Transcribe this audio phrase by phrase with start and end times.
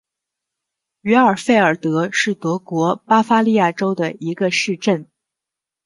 [1.01, 5.07] 于尔费尔德是德国巴伐利亚州的一个市镇。